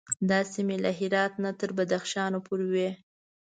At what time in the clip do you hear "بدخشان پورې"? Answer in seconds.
1.77-2.67